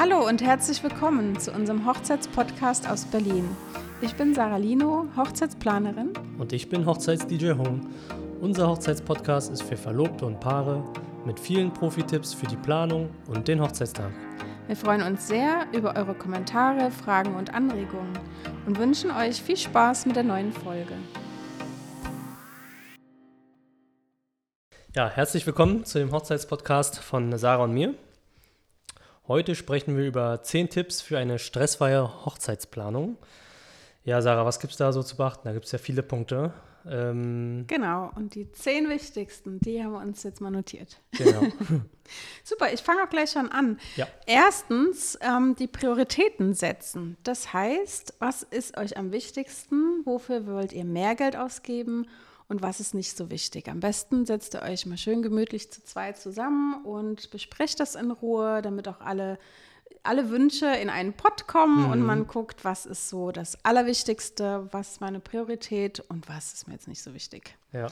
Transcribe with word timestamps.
Hallo 0.00 0.24
und 0.28 0.40
herzlich 0.42 0.80
willkommen 0.84 1.40
zu 1.40 1.50
unserem 1.50 1.84
Hochzeitspodcast 1.84 2.88
aus 2.88 3.04
Berlin. 3.06 3.48
Ich 4.00 4.14
bin 4.14 4.32
Sarah 4.32 4.56
Lino, 4.56 5.08
Hochzeitsplanerin. 5.16 6.12
Und 6.38 6.52
ich 6.52 6.68
bin 6.68 6.86
Hochzeits-DJ 6.86 7.54
Home. 7.54 7.80
Unser 8.40 8.68
Hochzeitspodcast 8.68 9.50
ist 9.50 9.64
für 9.64 9.76
Verlobte 9.76 10.24
und 10.24 10.38
Paare 10.38 10.84
mit 11.26 11.40
vielen 11.40 11.72
Profi-Tipps 11.72 12.32
für 12.32 12.46
die 12.46 12.56
Planung 12.56 13.10
und 13.26 13.48
den 13.48 13.60
Hochzeitstag. 13.60 14.12
Wir 14.68 14.76
freuen 14.76 15.02
uns 15.02 15.26
sehr 15.26 15.66
über 15.72 15.96
eure 15.96 16.14
Kommentare, 16.14 16.92
Fragen 16.92 17.34
und 17.34 17.52
Anregungen 17.52 18.16
und 18.66 18.78
wünschen 18.78 19.10
euch 19.10 19.42
viel 19.42 19.56
Spaß 19.56 20.06
mit 20.06 20.14
der 20.14 20.22
neuen 20.22 20.52
Folge. 20.52 20.94
Ja, 24.94 25.08
herzlich 25.08 25.44
willkommen 25.44 25.84
zu 25.84 25.98
dem 25.98 26.12
Hochzeitspodcast 26.12 27.00
von 27.00 27.36
Sarah 27.36 27.64
und 27.64 27.74
mir. 27.74 27.94
Heute 29.28 29.54
sprechen 29.54 29.94
wir 29.98 30.06
über 30.06 30.42
10 30.42 30.70
Tipps 30.70 31.02
für 31.02 31.18
eine 31.18 31.38
stressfreie 31.38 32.24
Hochzeitsplanung. 32.24 33.18
Ja, 34.02 34.22
Sarah, 34.22 34.46
was 34.46 34.58
gibt 34.58 34.72
es 34.72 34.78
da 34.78 34.90
so 34.90 35.02
zu 35.02 35.18
beachten? 35.18 35.42
Da 35.44 35.52
gibt 35.52 35.66
es 35.66 35.72
ja 35.72 35.78
viele 35.78 36.02
Punkte. 36.02 36.54
Ähm, 36.88 37.64
genau, 37.66 38.10
und 38.16 38.34
die 38.34 38.50
zehn 38.52 38.88
wichtigsten, 38.88 39.60
die 39.60 39.84
haben 39.84 39.92
wir 39.92 40.00
uns 40.00 40.22
jetzt 40.22 40.40
mal 40.40 40.50
notiert. 40.50 40.98
Genau. 41.12 41.42
Super, 42.42 42.72
ich 42.72 42.80
fange 42.80 43.02
auch 43.02 43.10
gleich 43.10 43.32
schon 43.32 43.52
an. 43.52 43.78
Ja. 43.96 44.08
Erstens, 44.24 45.18
ähm, 45.20 45.54
die 45.56 45.66
Prioritäten 45.66 46.54
setzen. 46.54 47.18
Das 47.22 47.52
heißt, 47.52 48.14
was 48.20 48.44
ist 48.44 48.78
euch 48.78 48.96
am 48.96 49.12
wichtigsten? 49.12 50.06
Wofür 50.06 50.46
wollt 50.46 50.72
ihr 50.72 50.86
mehr 50.86 51.14
Geld 51.14 51.36
ausgeben? 51.36 52.06
Und 52.48 52.62
was 52.62 52.80
ist 52.80 52.94
nicht 52.94 53.16
so 53.16 53.30
wichtig. 53.30 53.68
Am 53.68 53.80
besten 53.80 54.24
setzt 54.26 54.54
ihr 54.54 54.62
euch 54.62 54.86
mal 54.86 54.96
schön 54.96 55.22
gemütlich 55.22 55.70
zu 55.70 55.84
zweit 55.84 56.18
zusammen 56.18 56.82
und 56.84 57.30
besprecht 57.30 57.78
das 57.78 57.94
in 57.94 58.10
Ruhe, 58.10 58.62
damit 58.62 58.88
auch 58.88 59.00
alle, 59.00 59.38
alle 60.02 60.30
Wünsche 60.30 60.66
in 60.66 60.88
einen 60.88 61.12
Pott 61.12 61.46
kommen 61.46 61.84
mhm. 61.84 61.92
und 61.92 62.02
man 62.02 62.26
guckt, 62.26 62.64
was 62.64 62.86
ist 62.86 63.08
so 63.10 63.32
das 63.32 63.62
Allerwichtigste, 63.64 64.68
was 64.72 64.92
ist 64.92 65.00
meine 65.00 65.20
Priorität 65.20 66.00
und 66.08 66.28
was 66.28 66.54
ist 66.54 66.68
mir 66.68 66.74
jetzt 66.74 66.88
nicht 66.88 67.02
so 67.02 67.12
wichtig. 67.12 67.54
Ja. 67.72 67.88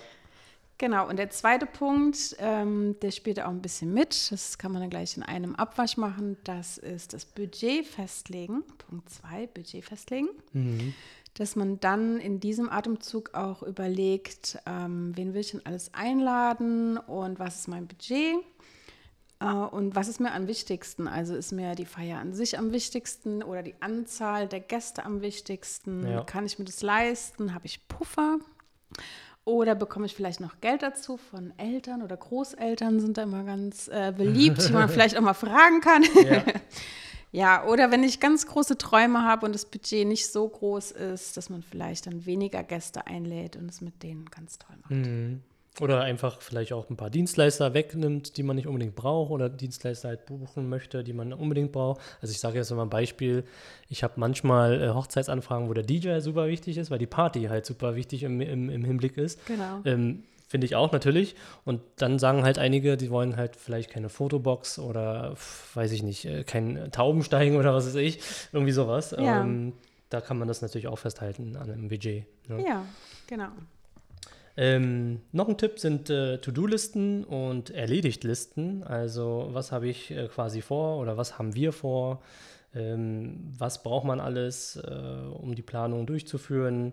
Genau, 0.78 1.08
und 1.08 1.18
der 1.18 1.30
zweite 1.30 1.64
Punkt, 1.64 2.36
ähm, 2.38 2.96
der 3.00 3.10
spielt 3.10 3.40
auch 3.40 3.48
ein 3.48 3.62
bisschen 3.62 3.94
mit. 3.94 4.30
Das 4.30 4.58
kann 4.58 4.72
man 4.72 4.82
dann 4.82 4.90
gleich 4.90 5.16
in 5.16 5.22
einem 5.22 5.54
Abwasch 5.54 5.96
machen. 5.96 6.36
Das 6.44 6.76
ist 6.76 7.14
das 7.14 7.24
Budget 7.24 7.86
festlegen. 7.86 8.62
Punkt 8.86 9.08
zwei, 9.08 9.46
Budget 9.46 9.86
festlegen. 9.86 10.28
Mhm 10.52 10.94
dass 11.38 11.54
man 11.54 11.78
dann 11.80 12.18
in 12.18 12.40
diesem 12.40 12.70
Atemzug 12.70 13.34
auch 13.34 13.62
überlegt, 13.62 14.58
ähm, 14.66 15.12
wen 15.14 15.34
will 15.34 15.42
ich 15.42 15.50
denn 15.50 15.64
alles 15.64 15.92
einladen 15.92 16.96
und 16.96 17.38
was 17.38 17.56
ist 17.56 17.68
mein 17.68 17.86
Budget 17.86 18.36
äh, 19.40 19.46
und 19.46 19.94
was 19.94 20.08
ist 20.08 20.18
mir 20.18 20.32
am 20.32 20.46
wichtigsten. 20.46 21.08
Also 21.08 21.34
ist 21.34 21.52
mir 21.52 21.74
die 21.74 21.84
Feier 21.84 22.20
an 22.20 22.32
sich 22.32 22.58
am 22.58 22.72
wichtigsten 22.72 23.42
oder 23.42 23.62
die 23.62 23.74
Anzahl 23.80 24.48
der 24.48 24.60
Gäste 24.60 25.04
am 25.04 25.20
wichtigsten. 25.20 26.06
Ja. 26.06 26.24
Kann 26.24 26.46
ich 26.46 26.58
mir 26.58 26.64
das 26.64 26.82
leisten? 26.82 27.54
Habe 27.54 27.66
ich 27.66 27.86
Puffer? 27.86 28.38
Oder 29.44 29.74
bekomme 29.74 30.06
ich 30.06 30.14
vielleicht 30.16 30.40
noch 30.40 30.60
Geld 30.60 30.82
dazu 30.82 31.18
von 31.18 31.52
Eltern 31.58 32.02
oder 32.02 32.16
Großeltern 32.16 32.98
sind 32.98 33.16
da 33.16 33.22
immer 33.22 33.44
ganz 33.44 33.88
äh, 33.88 34.12
beliebt, 34.16 34.66
die 34.66 34.72
man 34.72 34.88
vielleicht 34.88 35.16
auch 35.16 35.22
mal 35.22 35.34
fragen 35.34 35.80
kann. 35.80 36.02
Ja. 36.24 36.42
Ja, 37.36 37.66
oder 37.66 37.90
wenn 37.90 38.02
ich 38.02 38.18
ganz 38.18 38.46
große 38.46 38.78
Träume 38.78 39.22
habe 39.24 39.44
und 39.44 39.54
das 39.54 39.66
Budget 39.66 40.06
nicht 40.06 40.32
so 40.32 40.48
groß 40.48 40.92
ist, 40.92 41.36
dass 41.36 41.50
man 41.50 41.62
vielleicht 41.62 42.06
dann 42.06 42.24
weniger 42.24 42.62
Gäste 42.62 43.06
einlädt 43.06 43.56
und 43.56 43.68
es 43.68 43.82
mit 43.82 44.02
denen 44.02 44.24
ganz 44.30 44.58
toll 44.58 44.74
macht. 44.80 44.90
Mhm. 44.90 45.42
Oder 45.78 46.00
einfach 46.00 46.40
vielleicht 46.40 46.72
auch 46.72 46.88
ein 46.88 46.96
paar 46.96 47.10
Dienstleister 47.10 47.74
wegnimmt, 47.74 48.38
die 48.38 48.42
man 48.42 48.56
nicht 48.56 48.66
unbedingt 48.66 48.96
braucht 48.96 49.30
oder 49.30 49.50
Dienstleister 49.50 50.08
halt 50.08 50.24
buchen 50.24 50.70
möchte, 50.70 51.04
die 51.04 51.12
man 51.12 51.34
unbedingt 51.34 51.72
braucht. 51.72 52.00
Also 52.22 52.32
ich 52.32 52.40
sage 52.40 52.56
jetzt 52.56 52.70
mal 52.70 52.80
ein 52.80 52.88
Beispiel, 52.88 53.44
ich 53.90 54.02
habe 54.02 54.14
manchmal 54.16 54.82
äh, 54.82 54.88
Hochzeitsanfragen, 54.94 55.68
wo 55.68 55.74
der 55.74 55.84
DJ 55.84 56.20
super 56.20 56.46
wichtig 56.46 56.78
ist, 56.78 56.90
weil 56.90 56.98
die 56.98 57.06
Party 57.06 57.42
halt 57.42 57.66
super 57.66 57.96
wichtig 57.96 58.22
im, 58.22 58.40
im, 58.40 58.70
im 58.70 58.82
Hinblick 58.82 59.18
ist. 59.18 59.44
Genau. 59.44 59.82
Ähm, 59.84 60.22
Finde 60.48 60.64
ich 60.66 60.76
auch 60.76 60.92
natürlich. 60.92 61.34
Und 61.64 61.80
dann 61.96 62.18
sagen 62.18 62.44
halt 62.44 62.58
einige, 62.58 62.96
die 62.96 63.10
wollen 63.10 63.36
halt 63.36 63.56
vielleicht 63.56 63.90
keine 63.90 64.08
Fotobox 64.08 64.78
oder 64.78 65.34
weiß 65.74 65.90
ich 65.92 66.02
nicht, 66.02 66.24
äh, 66.24 66.44
kein 66.44 66.90
Taubensteigen 66.92 67.56
oder 67.56 67.74
was 67.74 67.86
weiß 67.86 67.96
ich, 67.96 68.20
irgendwie 68.52 68.72
sowas. 68.72 69.10
Ja. 69.10 69.40
Ähm, 69.40 69.72
da 70.08 70.20
kann 70.20 70.38
man 70.38 70.46
das 70.46 70.62
natürlich 70.62 70.86
auch 70.86 70.98
festhalten 70.98 71.56
an 71.56 71.70
einem 71.70 71.88
Budget. 71.88 72.26
Ne? 72.48 72.64
Ja, 72.64 72.84
genau. 73.26 73.48
Ähm, 74.56 75.20
noch 75.32 75.48
ein 75.48 75.58
Tipp 75.58 75.78
sind 75.78 76.08
äh, 76.08 76.38
To-Do-Listen 76.38 77.24
und 77.24 77.70
Erledigt-Listen. 77.70 78.84
Also 78.84 79.48
was 79.50 79.72
habe 79.72 79.88
ich 79.88 80.10
äh, 80.10 80.28
quasi 80.28 80.62
vor 80.62 80.98
oder 80.98 81.16
was 81.16 81.38
haben 81.38 81.54
wir 81.54 81.72
vor? 81.72 82.22
Ähm, 82.74 83.52
was 83.58 83.82
braucht 83.82 84.06
man 84.06 84.20
alles, 84.20 84.76
äh, 84.76 84.90
um 84.90 85.54
die 85.54 85.62
Planung 85.62 86.06
durchzuführen? 86.06 86.92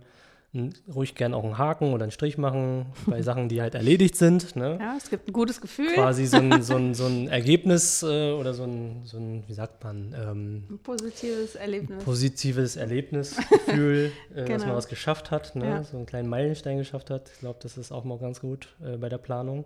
Ruhig 0.93 1.15
gern 1.15 1.33
auch 1.33 1.43
einen 1.43 1.57
Haken 1.57 1.93
oder 1.93 2.03
einen 2.03 2.11
Strich 2.11 2.37
machen 2.37 2.85
bei 3.07 3.21
Sachen, 3.21 3.49
die 3.49 3.61
halt 3.61 3.75
erledigt 3.75 4.15
sind. 4.15 4.55
Ne? 4.55 4.77
Ja, 4.79 4.95
es 4.97 5.09
gibt 5.09 5.27
ein 5.27 5.33
gutes 5.33 5.61
Gefühl. 5.61 5.93
Quasi 5.93 6.25
so 6.25 6.37
ein, 6.37 6.61
so 6.61 6.75
ein, 6.75 6.93
so 6.93 7.05
ein 7.05 7.27
Ergebnis 7.27 8.03
äh, 8.03 8.31
oder 8.31 8.53
so 8.53 8.63
ein, 8.63 9.01
so 9.05 9.17
ein, 9.17 9.43
wie 9.47 9.53
sagt 9.53 9.83
man? 9.83 10.15
Ähm, 10.15 10.63
ein 10.69 10.79
positives 10.79 11.55
Erlebnis. 11.55 12.03
Positives 12.03 12.75
Erlebnisgefühl, 12.75 14.11
äh, 14.31 14.35
genau. 14.35 14.47
dass 14.49 14.65
man 14.65 14.75
was 14.75 14.87
geschafft 14.87 15.31
hat, 15.31 15.55
ne? 15.55 15.65
Ja. 15.65 15.83
so 15.83 15.97
einen 15.97 16.05
kleinen 16.05 16.29
Meilenstein 16.29 16.77
geschafft 16.77 17.09
hat. 17.09 17.29
Ich 17.33 17.39
glaube, 17.39 17.59
das 17.61 17.77
ist 17.77 17.91
auch 17.91 18.03
mal 18.03 18.19
ganz 18.19 18.39
gut 18.39 18.75
äh, 18.83 18.97
bei 18.97 19.09
der 19.09 19.17
Planung. 19.17 19.65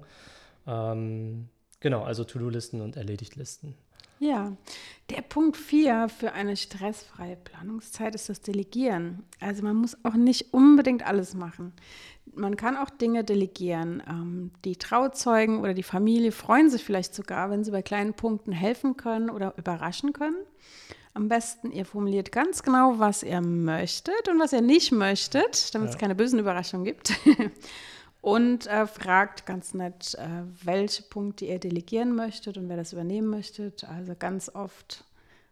Ähm, 0.65 1.49
genau, 1.79 2.03
also 2.03 2.23
To-Do-Listen 2.23 2.81
und 2.81 2.95
Erledigt-Listen. 2.95 3.75
Ja, 4.19 4.53
der 5.09 5.21
Punkt 5.21 5.57
4 5.57 6.09
für 6.09 6.33
eine 6.33 6.57
stressfreie 6.57 7.35
Planungszeit 7.35 8.15
ist 8.15 8.29
das 8.29 8.41
Delegieren. 8.41 9.23
Also 9.39 9.63
man 9.63 9.75
muss 9.75 9.97
auch 10.03 10.15
nicht 10.15 10.53
unbedingt 10.53 11.05
alles 11.05 11.33
machen. 11.33 11.73
Man 12.33 12.57
kann 12.57 12.75
auch 12.75 12.89
Dinge 12.89 13.23
delegieren. 13.23 14.03
Ähm, 14.07 14.51
die 14.65 14.75
Trauzeugen 14.75 15.59
oder 15.59 15.73
die 15.73 15.83
Familie 15.83 16.31
freuen 16.31 16.69
sich 16.69 16.83
vielleicht 16.83 17.15
sogar, 17.15 17.49
wenn 17.49 17.63
sie 17.63 17.71
bei 17.71 17.81
kleinen 17.81 18.13
Punkten 18.13 18.51
helfen 18.51 18.97
können 18.97 19.29
oder 19.29 19.53
überraschen 19.57 20.13
können. 20.13 20.37
Am 21.13 21.29
besten, 21.29 21.71
ihr 21.71 21.85
formuliert 21.85 22.31
ganz 22.31 22.61
genau, 22.61 22.99
was 22.99 23.23
ihr 23.23 23.41
möchtet 23.41 24.29
und 24.29 24.39
was 24.39 24.53
ihr 24.53 24.61
nicht 24.61 24.91
möchtet, 24.91 25.73
damit 25.73 25.89
ja. 25.89 25.93
es 25.93 25.99
keine 25.99 26.15
bösen 26.15 26.37
Überraschungen 26.37 26.85
gibt. 26.85 27.13
und 28.27 28.67
äh, 28.67 28.85
fragt 28.87 29.45
ganz 29.45 29.73
nett, 29.73 30.15
äh, 30.15 30.27
welche 30.65 31.01
Punkte 31.01 31.45
ihr 31.45 31.59
delegieren 31.59 32.13
möchtet 32.13 32.57
und 32.57 32.67
wer 32.67 32.75
das 32.75 32.91
übernehmen 32.91 33.29
möchtet. 33.29 33.85
Also 33.85 34.15
ganz 34.19 34.53
oft 34.53 35.05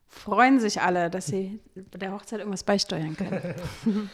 freuen 0.09 0.59
sich 0.59 0.81
alle, 0.81 1.09
dass 1.09 1.27
sie 1.27 1.61
bei 1.89 1.99
der 1.99 2.11
Hochzeit 2.11 2.39
irgendwas 2.39 2.65
beisteuern 2.65 3.15
können. 3.15 3.55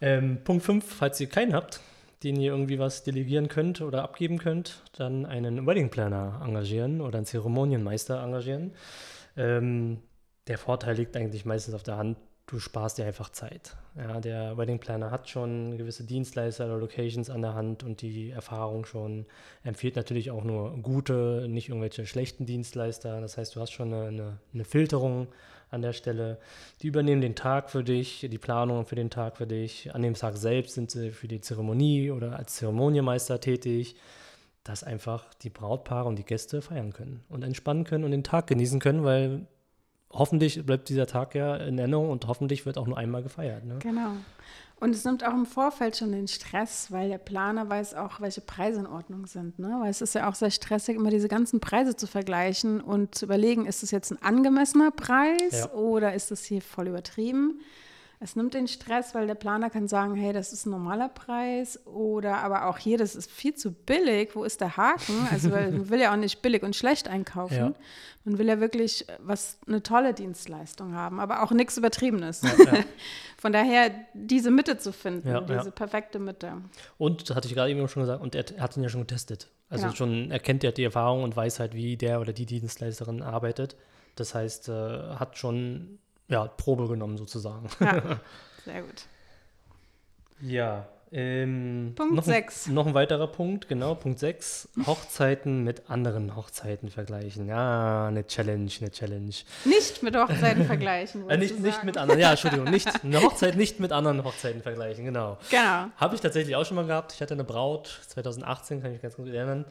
ähm, 0.00 0.38
Punkt 0.42 0.64
5, 0.64 0.82
falls 0.82 1.20
ihr 1.20 1.28
keinen 1.28 1.52
habt, 1.52 1.80
den 2.22 2.40
ihr 2.40 2.52
irgendwie 2.52 2.78
was 2.78 3.04
delegieren 3.04 3.48
könnt 3.48 3.82
oder 3.82 4.04
abgeben 4.04 4.38
könnt, 4.38 4.84
dann 4.96 5.26
einen 5.26 5.66
Wedding 5.66 5.90
Planner 5.90 6.40
engagieren 6.42 7.02
oder 7.02 7.18
einen 7.18 7.26
Zeremonienmeister 7.26 8.22
engagieren. 8.22 8.72
Ähm, 9.36 9.98
der 10.46 10.56
Vorteil 10.56 10.96
liegt 10.96 11.14
eigentlich 11.14 11.44
meistens 11.44 11.74
auf 11.74 11.82
der 11.82 11.98
Hand, 11.98 12.16
du 12.46 12.58
sparst 12.58 12.98
dir 12.98 13.06
einfach 13.06 13.30
Zeit. 13.30 13.76
Ja, 13.96 14.20
der 14.20 14.56
Wedding 14.56 14.78
Planner 14.78 15.10
hat 15.10 15.28
schon 15.28 15.76
gewisse 15.76 16.04
Dienstleister 16.04 16.66
oder 16.66 16.78
Locations 16.78 17.30
an 17.30 17.42
der 17.42 17.54
Hand 17.54 17.82
und 17.82 18.02
die 18.02 18.30
Erfahrung 18.30 18.84
schon 18.84 19.26
empfiehlt 19.62 19.96
natürlich 19.96 20.30
auch 20.30 20.44
nur 20.44 20.76
gute, 20.78 21.46
nicht 21.48 21.68
irgendwelche 21.68 22.06
schlechten 22.06 22.46
Dienstleister. 22.46 23.20
Das 23.20 23.36
heißt, 23.36 23.54
du 23.54 23.60
hast 23.60 23.72
schon 23.72 23.92
eine, 23.92 24.06
eine, 24.08 24.38
eine 24.54 24.64
Filterung 24.64 25.28
an 25.70 25.82
der 25.82 25.92
Stelle. 25.92 26.38
Die 26.82 26.88
übernehmen 26.88 27.20
den 27.20 27.34
Tag 27.34 27.70
für 27.70 27.84
dich, 27.84 28.26
die 28.30 28.38
Planung 28.38 28.86
für 28.86 28.96
den 28.96 29.10
Tag 29.10 29.36
für 29.36 29.46
dich. 29.46 29.94
An 29.94 30.02
dem 30.02 30.14
Tag 30.14 30.36
selbst 30.36 30.74
sind 30.74 30.90
sie 30.90 31.10
für 31.10 31.28
die 31.28 31.40
Zeremonie 31.40 32.10
oder 32.10 32.36
als 32.36 32.56
Zeremonienmeister 32.56 33.40
tätig 33.40 33.96
dass 34.64 34.84
einfach 34.84 35.34
die 35.42 35.50
Brautpaare 35.50 36.08
und 36.08 36.16
die 36.16 36.24
Gäste 36.24 36.62
feiern 36.62 36.92
können 36.92 37.24
und 37.28 37.42
entspannen 37.42 37.84
können 37.84 38.04
und 38.04 38.12
den 38.12 38.24
Tag 38.24 38.46
genießen 38.46 38.78
können, 38.78 39.02
weil 39.02 39.46
hoffentlich 40.12 40.64
bleibt 40.64 40.88
dieser 40.88 41.06
Tag 41.06 41.34
ja 41.34 41.56
in 41.56 41.78
Erinnerung 41.78 42.10
und 42.10 42.26
hoffentlich 42.26 42.66
wird 42.66 42.78
auch 42.78 42.86
nur 42.86 42.98
einmal 42.98 43.22
gefeiert. 43.22 43.64
Ne? 43.64 43.78
Genau. 43.80 44.12
Und 44.82 44.96
es 44.96 45.04
nimmt 45.04 45.24
auch 45.24 45.32
im 45.32 45.46
Vorfeld 45.46 45.96
schon 45.96 46.10
den 46.10 46.26
Stress, 46.26 46.90
weil 46.90 47.08
der 47.08 47.18
Planer 47.18 47.68
weiß 47.68 47.94
auch, 47.94 48.20
welche 48.20 48.40
Preise 48.40 48.80
in 48.80 48.86
Ordnung 48.86 49.26
sind. 49.26 49.60
Ne? 49.60 49.78
Weil 49.80 49.90
es 49.90 50.02
ist 50.02 50.16
ja 50.16 50.28
auch 50.28 50.34
sehr 50.34 50.50
stressig, 50.50 50.96
immer 50.96 51.10
diese 51.10 51.28
ganzen 51.28 51.60
Preise 51.60 51.94
zu 51.94 52.08
vergleichen 52.08 52.80
und 52.80 53.14
zu 53.14 53.26
überlegen, 53.26 53.66
ist 53.66 53.84
das 53.84 53.92
jetzt 53.92 54.10
ein 54.10 54.20
angemessener 54.20 54.90
Preis 54.90 55.52
ja. 55.52 55.70
oder 55.70 56.14
ist 56.14 56.32
das 56.32 56.42
hier 56.44 56.62
voll 56.62 56.88
übertrieben? 56.88 57.60
Es 58.22 58.36
nimmt 58.36 58.54
den 58.54 58.68
Stress, 58.68 59.16
weil 59.16 59.26
der 59.26 59.34
Planer 59.34 59.68
kann 59.68 59.88
sagen, 59.88 60.14
hey, 60.14 60.32
das 60.32 60.52
ist 60.52 60.64
ein 60.64 60.70
normaler 60.70 61.08
Preis 61.08 61.84
oder 61.86 62.36
aber 62.36 62.66
auch 62.68 62.78
hier, 62.78 62.96
das 62.96 63.16
ist 63.16 63.28
viel 63.28 63.54
zu 63.54 63.72
billig, 63.72 64.30
wo 64.34 64.44
ist 64.44 64.60
der 64.60 64.76
Haken? 64.76 65.26
Also 65.32 65.48
man 65.48 65.90
will 65.90 66.00
ja 66.00 66.12
auch 66.12 66.16
nicht 66.16 66.40
billig 66.40 66.62
und 66.62 66.76
schlecht 66.76 67.08
einkaufen. 67.08 67.56
Ja. 67.56 67.72
Man 68.24 68.38
will 68.38 68.46
ja 68.46 68.60
wirklich 68.60 69.06
was 69.18 69.58
eine 69.66 69.82
tolle 69.82 70.14
Dienstleistung 70.14 70.94
haben, 70.94 71.18
aber 71.18 71.42
auch 71.42 71.50
nichts 71.50 71.76
Übertriebenes. 71.76 72.42
Ja, 72.42 72.50
ja. 72.64 72.84
Von 73.38 73.52
daher 73.52 73.90
diese 74.14 74.52
Mitte 74.52 74.78
zu 74.78 74.92
finden, 74.92 75.46
diese 75.48 75.72
perfekte 75.72 76.20
Mitte. 76.20 76.52
Und, 76.98 77.28
das 77.28 77.36
hatte 77.36 77.48
ich 77.48 77.54
gerade 77.54 77.72
eben 77.72 77.88
schon 77.88 78.04
gesagt, 78.04 78.22
und 78.22 78.36
er 78.36 78.44
hat 78.60 78.76
ihn 78.76 78.84
ja 78.84 78.88
schon 78.88 79.00
getestet. 79.00 79.48
Also 79.68 79.90
schon, 79.90 80.30
er 80.30 80.38
kennt 80.38 80.62
ja 80.62 80.70
die 80.70 80.84
Erfahrung 80.84 81.24
und 81.24 81.34
weiß 81.34 81.58
halt, 81.58 81.74
wie 81.74 81.96
der 81.96 82.20
oder 82.20 82.32
die 82.32 82.46
Dienstleisterin 82.46 83.22
arbeitet. 83.22 83.74
Das 84.14 84.34
heißt, 84.34 84.68
äh, 84.68 85.16
hat 85.16 85.38
schon 85.38 85.98
ja, 86.32 86.46
Probe 86.46 86.88
genommen 86.88 87.18
sozusagen. 87.18 87.68
Ja, 87.78 88.02
sehr 88.64 88.82
gut. 88.82 89.04
ja, 90.40 90.88
ähm, 91.14 91.92
Punkt 91.94 92.24
6. 92.24 92.68
Noch, 92.68 92.74
noch, 92.74 92.86
ein 92.86 92.94
weiterer 92.94 93.26
Punkt, 93.26 93.68
genau, 93.68 93.94
Punkt 93.94 94.18
6. 94.18 94.70
Hochzeiten 94.86 95.62
mit 95.62 95.90
anderen 95.90 96.34
Hochzeiten 96.36 96.88
vergleichen. 96.88 97.46
Ja, 97.48 98.06
eine 98.06 98.26
Challenge, 98.26 98.70
eine 98.80 98.90
Challenge. 98.90 99.34
Nicht 99.66 100.02
mit 100.02 100.16
Hochzeiten 100.16 100.64
vergleichen. 100.64 101.28
äh, 101.28 101.36
nicht, 101.36 101.60
nicht 101.60 101.84
mit 101.84 101.98
anderen, 101.98 102.18
ja, 102.18 102.30
Entschuldigung, 102.30 102.70
nicht, 102.70 103.04
eine 103.04 103.20
Hochzeit 103.20 103.56
nicht 103.56 103.78
mit 103.78 103.92
anderen 103.92 104.24
Hochzeiten 104.24 104.62
vergleichen, 104.62 105.04
genau. 105.04 105.36
Genau. 105.50 105.88
Habe 105.98 106.14
ich 106.14 106.22
tatsächlich 106.22 106.56
auch 106.56 106.64
schon 106.64 106.76
mal 106.76 106.86
gehabt. 106.86 107.12
Ich 107.12 107.20
hatte 107.20 107.34
eine 107.34 107.44
Braut, 107.44 108.00
2018, 108.08 108.80
kann 108.80 108.90
ich 108.90 108.94
mich 108.94 109.02
ganz 109.02 109.16
gut 109.16 109.28
erinnern, 109.28 109.66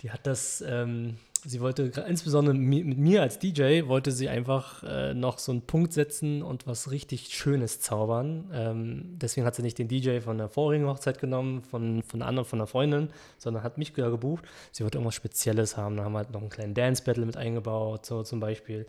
die 0.00 0.10
hat 0.10 0.26
das 0.26 0.64
ähm, 0.66 1.18
sie 1.46 1.60
wollte 1.60 2.04
insbesondere 2.08 2.54
mit 2.54 2.98
mir 2.98 3.22
als 3.22 3.38
DJ 3.38 3.86
wollte 3.86 4.10
sie 4.10 4.28
einfach 4.28 4.82
äh, 4.82 5.14
noch 5.14 5.38
so 5.38 5.52
einen 5.52 5.62
Punkt 5.62 5.92
setzen 5.92 6.42
und 6.42 6.66
was 6.66 6.90
richtig 6.90 7.28
Schönes 7.28 7.80
zaubern. 7.80 8.50
Ähm, 8.52 9.18
deswegen 9.18 9.46
hat 9.46 9.54
sie 9.54 9.62
nicht 9.62 9.78
den 9.78 9.88
DJ 9.88 10.20
von 10.20 10.38
der 10.38 10.48
vorigen 10.48 10.86
Hochzeit 10.86 11.20
genommen, 11.20 11.62
von, 11.62 12.02
von 12.02 12.20
einer 12.20 12.28
anderen, 12.28 12.46
von 12.46 12.58
einer 12.58 12.66
Freundin, 12.66 13.10
sondern 13.38 13.62
hat 13.62 13.78
mich 13.78 13.92
da 13.92 14.10
gebucht. 14.10 14.44
Sie 14.72 14.82
wollte 14.82 14.98
irgendwas 14.98 15.14
Spezielles 15.14 15.76
haben. 15.76 15.96
Da 15.96 16.04
haben 16.04 16.12
wir 16.12 16.18
halt 16.18 16.32
noch 16.32 16.40
einen 16.40 16.50
kleinen 16.50 16.74
Dance 16.74 17.02
Battle 17.04 17.24
mit 17.24 17.36
eingebaut, 17.36 18.04
so 18.04 18.22
zum 18.24 18.40
Beispiel. 18.40 18.86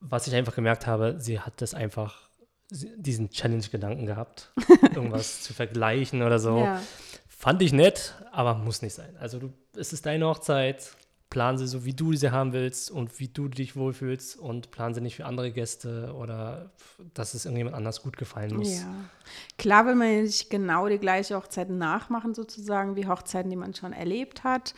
Was 0.00 0.28
ich 0.28 0.34
einfach 0.34 0.54
gemerkt 0.54 0.86
habe, 0.86 1.16
sie 1.18 1.40
hat 1.40 1.60
das 1.60 1.74
einfach 1.74 2.28
diesen 2.70 3.30
Challenge-Gedanken 3.30 4.06
gehabt, 4.06 4.52
irgendwas 4.94 5.42
zu 5.42 5.54
vergleichen 5.54 6.22
oder 6.22 6.38
so. 6.38 6.58
Ja. 6.58 6.80
Fand 7.26 7.62
ich 7.62 7.72
nett, 7.72 8.14
aber 8.30 8.54
muss 8.54 8.82
nicht 8.82 8.94
sein. 8.94 9.16
Also 9.18 9.38
du, 9.38 9.52
es 9.76 9.92
ist 9.92 10.06
deine 10.06 10.26
Hochzeit, 10.26 10.92
plan 11.30 11.58
sie 11.58 11.66
so, 11.66 11.84
wie 11.84 11.92
du 11.92 12.14
sie 12.14 12.30
haben 12.30 12.52
willst 12.52 12.90
und 12.90 13.18
wie 13.20 13.28
du 13.28 13.48
dich 13.48 13.76
wohlfühlst 13.76 14.38
und 14.38 14.70
plan 14.70 14.94
sie 14.94 15.00
nicht 15.00 15.16
für 15.16 15.26
andere 15.26 15.52
Gäste 15.52 16.14
oder 16.16 16.70
dass 17.14 17.34
es 17.34 17.44
irgendjemand 17.44 17.76
anders 17.76 18.02
gut 18.02 18.16
gefallen 18.16 18.56
muss. 18.56 18.80
Ja. 18.80 18.86
Klar 19.58 19.86
will 19.86 19.94
man 19.94 20.10
ja 20.10 20.22
nicht 20.22 20.48
genau 20.48 20.88
die 20.88 20.98
gleiche 20.98 21.36
Hochzeit 21.36 21.68
nachmachen, 21.68 22.34
sozusagen, 22.34 22.96
wie 22.96 23.06
Hochzeiten, 23.06 23.50
die 23.50 23.56
man 23.56 23.74
schon 23.74 23.92
erlebt 23.92 24.42
hat. 24.42 24.74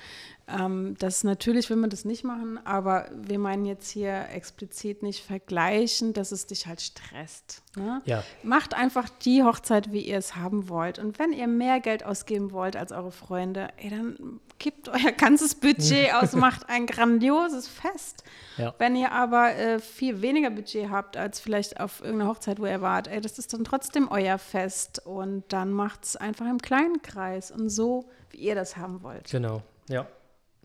Ähm, 0.48 0.96
das 0.98 1.22
natürlich 1.22 1.70
will 1.70 1.76
man 1.76 1.90
das 1.90 2.04
nicht 2.04 2.24
machen, 2.24 2.58
aber 2.64 3.08
wir 3.14 3.38
meinen 3.38 3.64
jetzt 3.64 3.90
hier 3.90 4.28
explizit 4.30 5.02
nicht 5.02 5.24
vergleichen, 5.24 6.12
dass 6.12 6.32
es 6.32 6.46
dich 6.46 6.66
halt 6.66 6.80
stresst. 6.80 7.62
Ne? 7.76 8.02
Ja. 8.04 8.24
Macht 8.42 8.74
einfach 8.74 9.08
die 9.08 9.44
Hochzeit, 9.44 9.92
wie 9.92 10.00
ihr 10.00 10.18
es 10.18 10.36
haben 10.36 10.68
wollt. 10.68 10.98
Und 10.98 11.18
wenn 11.18 11.32
ihr 11.32 11.46
mehr 11.46 11.80
Geld 11.80 12.04
ausgeben 12.04 12.50
wollt 12.50 12.76
als 12.76 12.90
eure 12.90 13.12
Freunde, 13.12 13.68
ey, 13.76 13.90
dann 13.90 14.40
kippt 14.58 14.88
euer 14.88 15.12
ganzes 15.12 15.54
Budget 15.54 16.12
aus, 16.14 16.34
macht 16.40 16.68
ein 16.68 16.86
grandioses 16.86 17.68
Fest. 17.68 18.24
Ja. 18.56 18.74
Wenn 18.78 18.96
ihr 18.96 19.12
aber 19.12 19.54
äh, 19.54 19.78
viel 19.78 20.22
weniger 20.22 20.50
Budget 20.50 20.90
habt 20.90 21.16
als 21.16 21.40
vielleicht 21.40 21.80
auf 21.80 22.00
irgendeiner 22.00 22.30
Hochzeit, 22.30 22.58
wo 22.58 22.66
ihr 22.66 22.80
wart, 22.80 23.08
ey, 23.08 23.20
das 23.20 23.38
ist 23.38 23.52
dann 23.52 23.64
trotzdem 23.64 24.08
euer 24.10 24.38
Fest 24.38 25.04
und 25.04 25.44
dann 25.48 25.72
macht 25.72 26.04
es 26.04 26.16
einfach 26.16 26.46
im 26.46 26.58
kleinen 26.58 27.02
Kreis 27.02 27.50
und 27.50 27.68
so, 27.68 28.08
wie 28.30 28.38
ihr 28.38 28.54
das 28.54 28.76
haben 28.76 29.02
wollt. 29.02 29.30
Genau, 29.30 29.62
ja. 29.88 30.06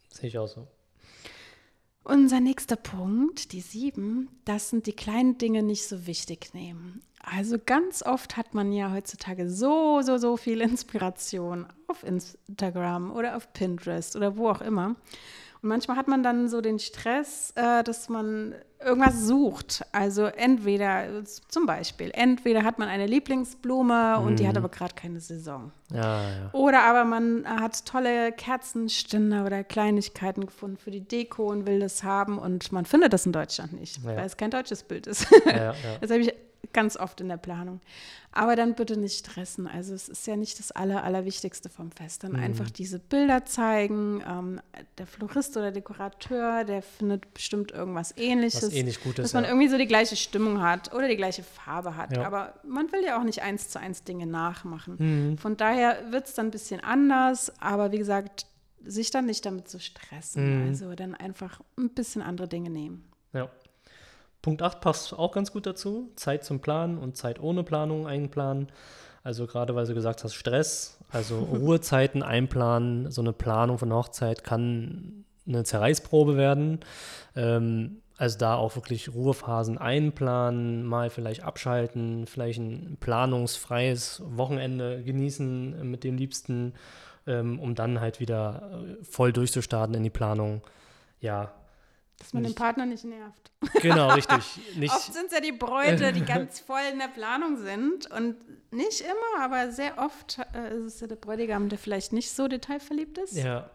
Sehe 0.09 0.29
ich 0.29 0.37
auch 0.37 0.47
so. 0.47 0.67
Unser 2.03 2.39
nächster 2.39 2.75
Punkt, 2.75 3.51
die 3.51 3.61
sieben, 3.61 4.29
das 4.45 4.69
sind 4.69 4.85
die 4.85 4.93
kleinen 4.93 5.39
Dinge 5.39 5.63
nicht 5.63 5.87
so 5.87 6.05
wichtig 6.05 6.53
nehmen. 6.53 7.01
Also 7.19 7.57
ganz 7.63 8.03
oft 8.03 8.37
hat 8.37 8.53
man 8.53 8.71
ja 8.71 8.91
heutzutage 8.91 9.49
so, 9.49 10.01
so, 10.03 10.17
so 10.17 10.37
viel 10.37 10.61
Inspiration 10.61 11.65
auf 11.87 12.03
Instagram 12.03 13.11
oder 13.11 13.35
auf 13.35 13.51
Pinterest 13.53 14.15
oder 14.15 14.37
wo 14.37 14.49
auch 14.49 14.61
immer. 14.61 14.95
Und 15.65 15.69
manchmal 15.69 15.97
hat 15.97 16.07
man 16.07 16.21
dann 16.21 16.47
so 16.47 16.61
den 16.61 16.77
Stress, 16.77 17.51
äh, 17.55 17.83
dass 17.83 18.07
man 18.07 18.53
irgendwas 18.79 19.25
sucht. 19.25 19.83
Also 19.93 20.25
entweder, 20.25 21.23
zum 21.47 21.65
Beispiel, 21.65 22.11
entweder 22.13 22.63
hat 22.63 22.77
man 22.77 22.87
eine 22.87 23.07
Lieblingsblume 23.07 24.17
mhm. 24.19 24.27
und 24.27 24.39
die 24.39 24.47
hat 24.47 24.53
mhm. 24.53 24.59
aber 24.59 24.69
gerade 24.69 24.93
keine 24.93 25.19
Saison. 25.19 25.71
Ja, 25.91 26.21
ja. 26.21 26.49
Oder 26.51 26.83
aber 26.83 27.03
man 27.03 27.47
hat 27.47 27.83
tolle 27.87 28.31
Kerzenständer 28.31 29.43
oder 29.43 29.63
Kleinigkeiten 29.63 30.45
gefunden 30.45 30.77
für 30.77 30.91
die 30.91 31.01
Deko 31.01 31.49
und 31.49 31.65
will 31.65 31.79
das 31.79 32.03
haben 32.03 32.37
und 32.37 32.71
man 32.71 32.85
findet 32.85 33.11
das 33.11 33.25
in 33.25 33.31
Deutschland 33.31 33.73
nicht, 33.73 34.03
ja. 34.03 34.17
weil 34.17 34.25
es 34.25 34.37
kein 34.37 34.51
deutsches 34.51 34.83
Bild 34.83 35.07
ist. 35.07 35.25
das 35.99 36.11
habe 36.11 36.19
ich 36.19 36.31
ganz 36.75 36.97
oft 36.97 37.21
in 37.21 37.29
der 37.29 37.37
Planung. 37.37 37.79
Aber 38.31 38.57
dann 38.57 38.75
bitte 38.75 38.97
nicht 38.97 39.17
stressen. 39.17 39.65
Also 39.65 39.93
es 39.93 40.09
ist 40.09 40.27
ja 40.27 40.35
nicht 40.35 40.59
das 40.59 40.73
Aller, 40.73 41.05
Allerwichtigste 41.05 41.69
vom 41.69 41.89
Fest. 41.89 42.25
Dann 42.25 42.33
mhm. 42.33 42.43
einfach 42.43 42.69
diese 42.69 42.99
Bilder 42.99 43.45
zeigen. 43.45 44.21
Ähm, 44.27 44.61
der 44.97 45.07
Florist 45.07 45.55
oder 45.55 45.71
Dekorateur, 45.71 46.65
der 46.65 46.81
findet 46.81 47.33
bestimmt 47.33 47.71
irgendwas 47.71 48.13
Ähnliches. 48.17 48.63
Was 48.63 48.73
ähnlich 48.73 49.01
Gutes, 49.01 49.23
dass 49.23 49.33
man 49.33 49.45
ja. 49.45 49.51
irgendwie 49.51 49.69
so 49.69 49.77
die 49.77 49.87
gleiche 49.87 50.17
Stimmung 50.17 50.61
hat 50.61 50.93
oder 50.93 51.07
die 51.07 51.15
gleiche 51.15 51.43
Farbe 51.43 51.95
hat. 51.95 52.15
Ja. 52.15 52.27
Aber 52.27 52.59
man 52.67 52.91
will 52.91 53.05
ja 53.05 53.17
auch 53.17 53.23
nicht 53.23 53.41
eins 53.41 53.69
zu 53.69 53.79
eins 53.79 54.03
Dinge 54.03 54.27
nachmachen. 54.27 54.95
Mhm. 54.99 55.37
Von 55.37 55.55
daher 55.55 56.11
wird 56.11 56.27
es 56.27 56.33
dann 56.33 56.47
ein 56.47 56.51
bisschen 56.51 56.81
anders. 56.81 57.53
Aber 57.61 57.93
wie 57.93 57.97
gesagt, 57.97 58.47
sich 58.83 59.11
dann 59.11 59.27
nicht 59.27 59.45
damit 59.45 59.69
zu 59.69 59.79
stressen. 59.79 60.63
Mhm. 60.63 60.67
Also 60.67 60.93
dann 60.93 61.15
einfach 61.15 61.61
ein 61.77 61.89
bisschen 61.91 62.21
andere 62.21 62.49
Dinge 62.49 62.69
nehmen. 62.69 63.09
Ja. 63.31 63.49
Punkt 64.45 64.61
8 64.61 64.79
passt 64.79 65.17
auch 65.17 65.31
ganz 65.31 65.51
gut 65.51 65.65
dazu. 65.65 66.11
Zeit 66.17 66.43
zum 66.43 66.59
Planen 66.59 66.99
und 66.99 67.17
Zeit 67.17 67.39
ohne 67.39 67.63
Planung 67.63 68.05
einplanen. 68.05 68.67
Also 69.23 69.47
gerade 69.47 69.73
weil 69.73 69.87
du 69.87 69.95
gesagt 69.95 70.23
hast, 70.23 70.35
Stress, 70.35 70.99
also 71.09 71.39
Ruhezeiten 71.51 72.21
einplanen, 72.21 73.09
so 73.09 73.21
eine 73.21 73.33
Planung 73.33 73.79
von 73.79 73.91
Hochzeit 73.91 74.43
kann 74.43 75.25
eine 75.47 75.63
Zerreißprobe 75.63 76.37
werden. 76.37 76.81
Ähm, 77.35 78.03
also 78.17 78.37
da 78.37 78.53
auch 78.53 78.75
wirklich 78.75 79.11
Ruhephasen 79.11 79.79
einplanen, 79.79 80.85
mal 80.85 81.09
vielleicht 81.09 81.41
abschalten, 81.43 82.27
vielleicht 82.27 82.59
ein 82.59 82.97
planungsfreies 82.99 84.21
Wochenende 84.27 85.01
genießen 85.01 85.89
mit 85.89 86.03
dem 86.03 86.17
Liebsten, 86.17 86.73
ähm, 87.25 87.59
um 87.59 87.73
dann 87.73 87.99
halt 87.99 88.19
wieder 88.19 88.83
äh, 89.01 89.03
voll 89.03 89.33
durchzustarten 89.33 89.95
in 89.95 90.03
die 90.03 90.11
Planung. 90.11 90.61
Ja, 91.19 91.51
dass 92.19 92.33
man 92.33 92.43
nicht, 92.43 92.55
den 92.55 92.57
Partner 92.57 92.85
nicht 92.85 93.03
nervt. 93.03 93.51
Genau, 93.81 94.09
richtig. 94.13 94.59
Nicht, 94.77 94.93
oft 94.93 95.13
sind 95.13 95.27
es 95.27 95.33
ja 95.33 95.41
die 95.41 95.51
Bräute, 95.51 96.13
die 96.13 96.23
ganz 96.23 96.59
voll 96.67 96.81
in 96.91 96.99
der 96.99 97.07
Planung 97.07 97.57
sind. 97.57 98.09
Und 98.11 98.35
nicht 98.71 99.01
immer, 99.01 99.43
aber 99.43 99.71
sehr 99.71 99.97
oft 99.97 100.39
äh, 100.53 100.75
ist 100.77 100.95
es 100.95 100.99
ja 101.01 101.07
der 101.07 101.15
Bräutigam, 101.15 101.69
der 101.69 101.77
vielleicht 101.77 102.13
nicht 102.13 102.31
so 102.31 102.47
detailverliebt 102.47 103.17
ist. 103.17 103.35
Ja. 103.35 103.69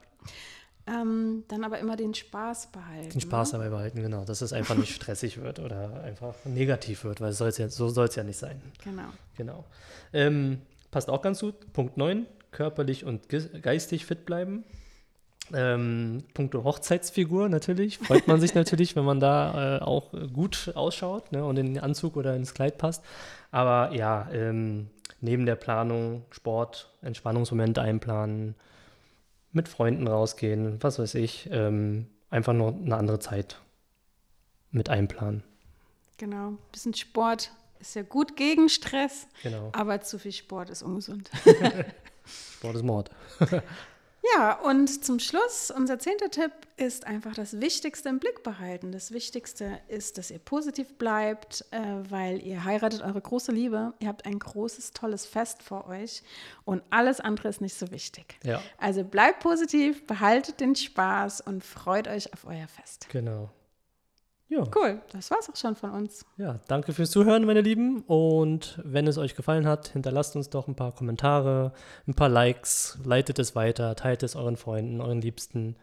Ähm, 0.87 1.45
dann 1.49 1.63
aber 1.65 1.79
immer 1.79 1.97
den 1.97 2.15
Spaß 2.15 2.69
behalten. 2.73 3.11
Den 3.11 3.21
Spaß 3.21 3.53
ne? 3.53 3.59
dabei 3.59 3.71
behalten, 3.71 4.03
genau. 4.03 4.25
Dass 4.25 4.41
es 4.41 4.53
einfach 4.53 4.75
nicht 4.75 4.95
stressig 4.95 5.41
wird 5.41 5.59
oder 5.59 6.03
einfach 6.03 6.35
negativ 6.45 7.05
wird, 7.05 7.21
weil 7.21 7.33
ja, 7.33 7.69
so 7.69 7.89
soll 7.89 8.09
es 8.09 8.17
ja 8.17 8.25
nicht 8.25 8.39
sein. 8.39 8.61
Genau. 8.83 9.09
Genau. 9.37 9.65
Ähm, 10.13 10.63
passt 10.91 11.09
auch 11.11 11.23
ganz 11.23 11.41
gut. 11.41 11.73
Punkt 11.73 11.97
9. 11.97 12.27
Körperlich 12.51 13.05
und 13.05 13.29
geistig 13.29 14.07
fit 14.07 14.27
bleiben. 14.27 14.65
Ähm, 15.55 16.25
Punkte 16.35 16.65
Hochzeitsfigur 16.65 17.49
natürlich. 17.49 17.99
Freut 17.99 18.27
man 18.27 18.41
sich 18.41 18.55
natürlich, 18.55 18.97
wenn 18.97 19.05
man 19.05 19.21
da 19.21 19.79
äh, 19.79 19.83
auch 19.83 20.13
gut 20.33 20.73
ausschaut 20.75 21.33
ne, 21.33 21.45
und 21.45 21.57
in 21.59 21.75
den 21.75 21.83
Anzug 21.83 22.17
oder 22.17 22.37
ins 22.37 22.55
Kleid 22.55 22.79
passt. 22.79 23.05
Aber 23.51 23.95
ja, 23.95 24.29
ähm, 24.33 24.89
neben 25.21 25.47
der 25.47 25.57
Planung 25.57 26.25
Sport, 26.31 26.91
Entspannungsmomente 27.03 27.83
einplanen, 27.83 28.55
mit 29.53 29.69
Freunden 29.69 30.07
rausgehen, 30.07 30.83
was 30.83 30.99
weiß 30.99 31.15
ich, 31.17 31.49
ähm, 31.53 32.07
einfach 32.31 32.53
nur 32.53 32.73
eine 32.73 32.97
andere 32.97 33.19
Zeit 33.19 33.61
mit 34.71 34.89
einplanen. 34.89 35.43
Genau, 36.19 36.51
ein 36.51 36.59
bisschen 36.71 36.95
Sport 36.95 37.51
ist 37.81 37.95
ja 37.95 38.03
gut 38.03 38.37
gegen 38.37 38.69
Stress, 38.69 39.27
genau. 39.43 39.71
aber 39.73 40.01
zu 40.03 40.19
viel 40.19 40.33
Sport 40.33 40.71
ist 40.71 40.83
ungesund. 40.83 41.31
Sport 42.59 42.77
ist 42.77 42.85
Mord. 42.85 43.11
Ja, 44.37 44.53
und 44.61 45.05
zum 45.05 45.19
Schluss, 45.19 45.71
unser 45.71 45.99
zehnter 45.99 46.31
Tipp 46.31 46.53
ist 46.77 47.07
einfach 47.07 47.35
das 47.35 47.61
Wichtigste 47.61 48.09
im 48.09 48.19
Blick 48.19 48.43
behalten. 48.43 48.93
Das 48.93 49.13
Wichtigste 49.13 49.81
ist, 49.89 50.19
dass 50.19 50.31
ihr 50.31 50.39
positiv 50.39 50.99
bleibt, 50.99 51.65
äh, 51.71 51.79
weil 52.09 52.43
ihr 52.43 52.65
heiratet 52.65 53.03
eure 53.03 53.21
große 53.21 53.53
Liebe. 53.53 53.95
Ihr 53.99 54.09
habt 54.09 54.27
ein 54.27 54.39
großes, 54.39 54.93
tolles 54.93 55.25
Fest 55.27 55.63
vor 55.63 55.89
euch 55.89 56.23
und 56.65 56.83
alles 56.91 57.21
andere 57.21 57.49
ist 57.49 57.61
nicht 57.61 57.75
so 57.75 57.91
wichtig. 57.91 58.39
Ja. 58.45 58.63
Also 58.79 59.05
bleibt 59.05 59.41
positiv, 59.41 60.07
behaltet 60.07 60.61
den 60.61 60.77
Spaß 60.77 61.41
und 61.41 61.65
freut 61.65 62.07
euch 62.09 62.33
auf 62.33 62.47
euer 62.47 62.69
Fest. 62.69 63.07
Genau. 63.11 63.51
Ja. 64.51 64.65
Cool, 64.75 65.01
das 65.13 65.31
war's 65.31 65.49
auch 65.49 65.55
schon 65.55 65.77
von 65.77 65.91
uns. 65.93 66.27
Ja, 66.37 66.59
danke 66.67 66.93
fürs 66.93 67.13
Zuhören, 67.13 67.45
meine 67.47 67.61
Lieben. 67.61 68.01
Und 68.01 68.81
wenn 68.83 69.07
es 69.07 69.17
euch 69.17 69.37
gefallen 69.37 69.65
hat, 69.65 69.89
hinterlasst 69.89 70.35
uns 70.35 70.51
doch 70.51 70.67
ein 70.67 70.75
paar 70.75 70.93
Kommentare, 70.93 71.73
ein 72.09 72.15
paar 72.15 72.29
Likes, 72.29 72.99
leitet 73.05 73.39
es 73.39 73.55
weiter, 73.55 73.95
teilt 73.95 74.25
es 74.25 74.35
euren 74.35 74.57
Freunden, 74.57 75.01
euren 75.01 75.21
Liebsten. 75.21 75.77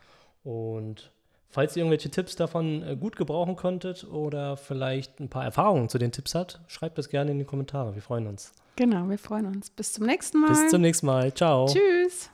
Und 0.44 1.14
falls 1.50 1.78
ihr 1.78 1.84
irgendwelche 1.84 2.12
Tipps 2.12 2.36
davon 2.36 2.84
äh, 2.84 2.98
gut 2.98 3.16
gebrauchen 3.16 3.56
konntet 3.56 4.04
oder 4.04 4.58
vielleicht 4.58 5.22
ein 5.22 5.30
paar 5.30 5.46
Erfahrungen 5.46 5.88
zu 5.88 5.98
den 5.98 6.12
Tipps 6.12 6.36
habt, 6.36 6.60
schreibt 6.68 6.98
das 6.98 7.08
gerne 7.08 7.32
in 7.32 7.40
die 7.40 7.46
Kommentare. 7.46 7.96
Wir 7.96 8.02
freuen 8.02 8.28
uns. 8.28 8.52
Genau, 8.76 9.10
wir 9.10 9.18
freuen 9.18 9.46
uns. 9.46 9.70
Bis 9.70 9.94
zum 9.94 10.06
nächsten 10.06 10.42
Mal. 10.42 10.50
Bis 10.50 10.70
zum 10.70 10.82
nächsten 10.82 11.06
Mal. 11.06 11.34
Ciao. 11.34 11.68
Tschüss. 11.68 12.30